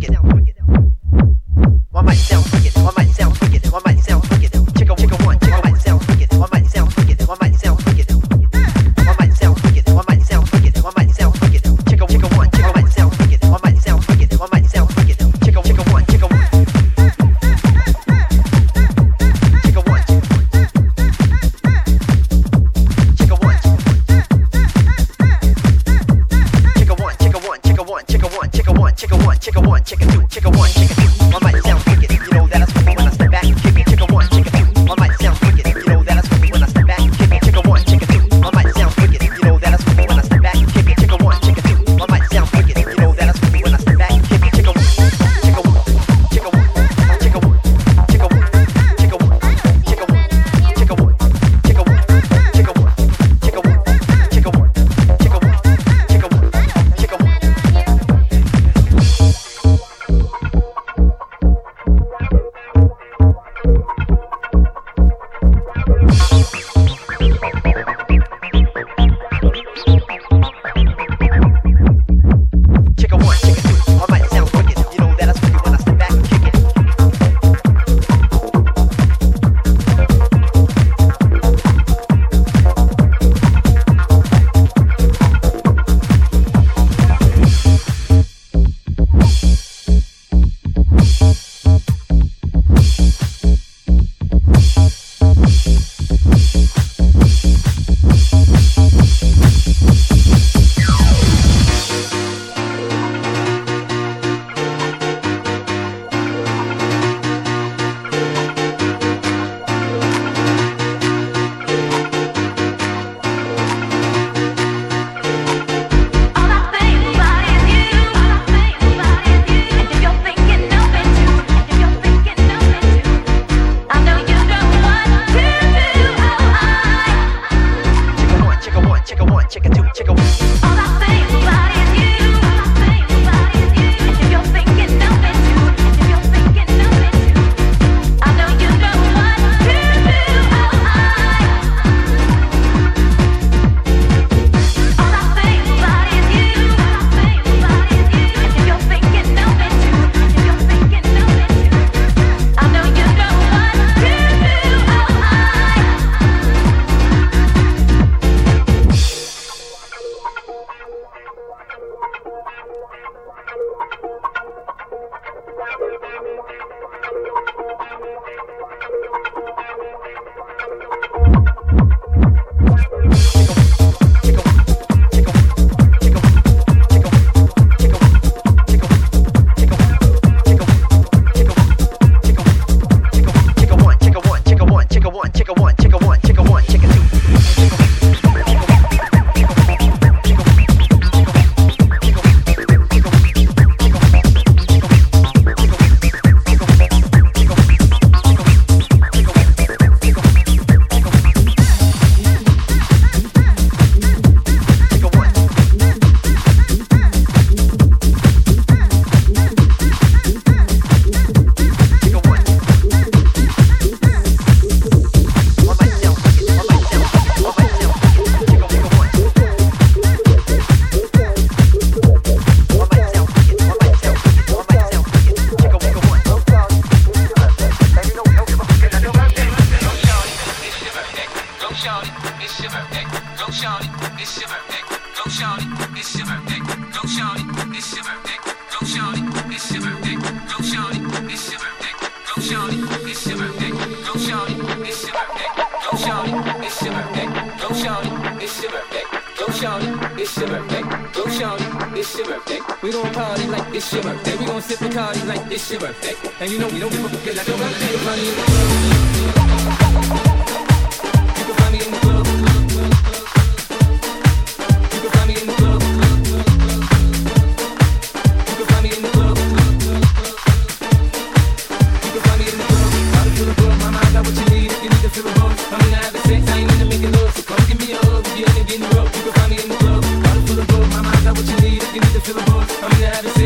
[0.00, 0.47] get it down.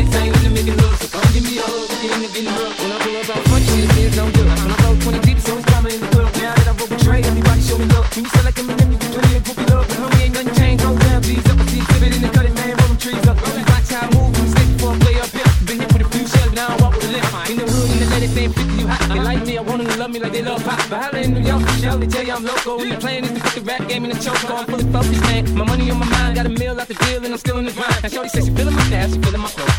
[0.03, 0.95] Big thing, let make it look.
[0.99, 2.75] So come give me a hug, she ain't getting hurt.
[2.75, 4.51] When I pull up, I'm punching the kids, I'm good.
[4.51, 6.35] When I throw 20 deep, so it's coming in the club.
[6.43, 8.11] Now that I roll with Trey, everybody show me up.
[8.11, 9.87] When You select like a then you can plenty of groupie love.
[9.87, 11.59] The homie ain't nothing changed, go down, please up.
[11.71, 13.39] See, give it in the cutting, man, roll them trees up.
[13.39, 15.31] Watch how I move, I'm stick for play up.
[15.71, 17.31] Been here with a few shots, now I walk with a limp.
[17.47, 19.07] In the hood, in the lady, saying 50, you hot.
[19.07, 20.83] They like me, I wanna love me like they love pop.
[20.91, 22.83] But holla in New York, shell, they tell you I'm loco.
[22.83, 22.99] Yeah.
[22.99, 24.43] The plan this to put rap game in the choke.
[24.51, 25.47] I'm fully focused, man.
[25.55, 27.71] My money on my mind, got a mill out the deal, and I'm still in
[27.71, 28.03] the grind.
[28.03, 29.72] Now, Shorty says she feeling my staff, she feeling my flow.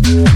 [0.06, 0.35] you.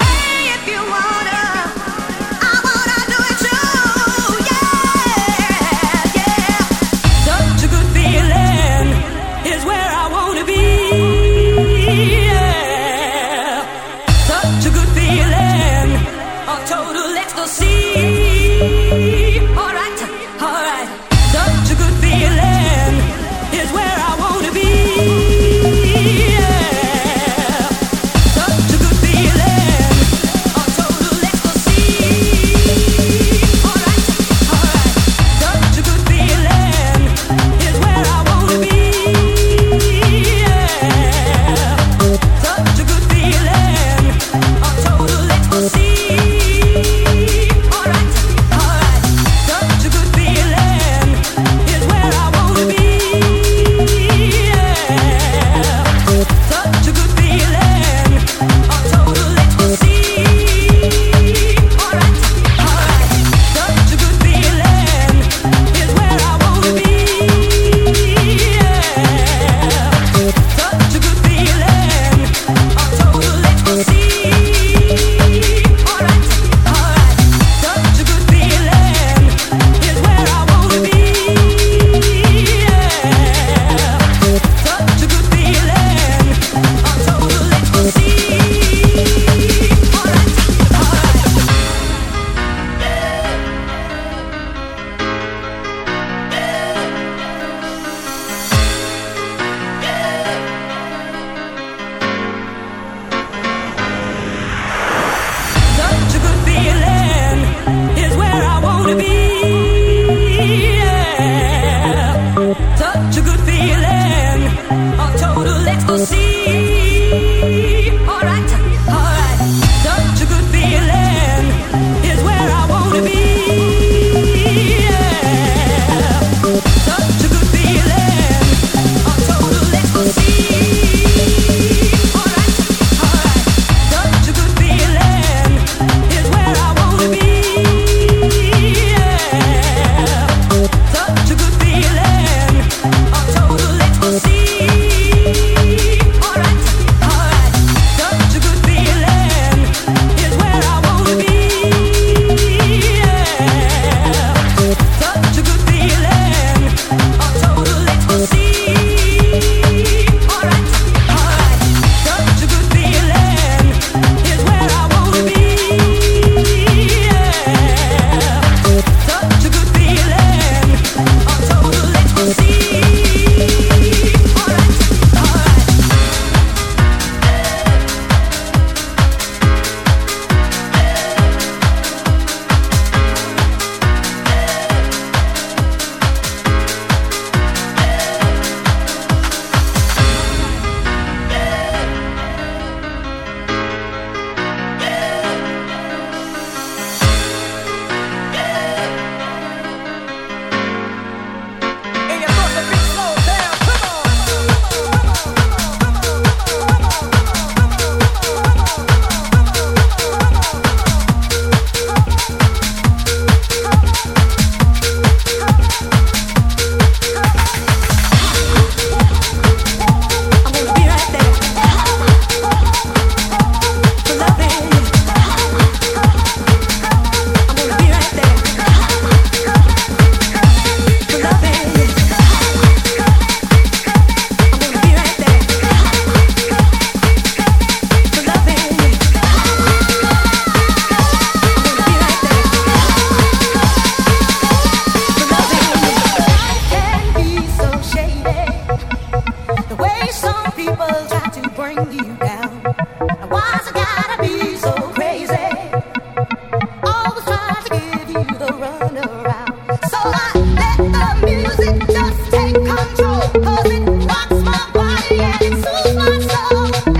[266.03, 266.90] it